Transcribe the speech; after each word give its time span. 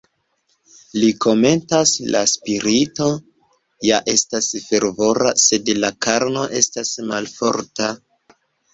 Li 1.01 1.09
komentas: 1.25 1.91
"La 2.15 2.21
spirito 2.31 3.11
ja 3.91 4.01
estas 4.17 4.51
fervora, 4.73 5.37
sed 5.47 5.73
la 5.85 5.95
karno 6.09 6.51
estas 6.65 6.99
malforta". 7.15 7.97